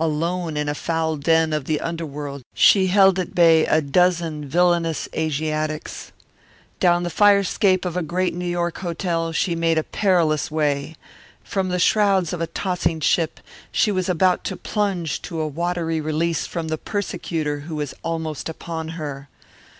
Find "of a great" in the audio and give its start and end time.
7.84-8.34